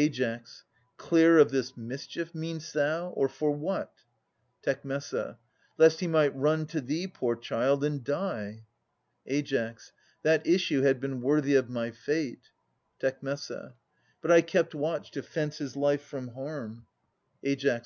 [0.00, 0.40] Ai.
[0.96, 3.10] Clear of this mischief, mean'st thou?
[3.10, 3.92] or for what?
[4.62, 8.64] Tec Lest he might run to thee, poor child, and die.
[9.26, 9.74] Ai.
[10.22, 12.48] That issue had been worthy of my fate!
[12.98, 13.20] Tec.
[13.20, 16.86] But I kept watch to fence his life from harm.
[17.44, 17.78] 7^ Aias [536 567 Ai.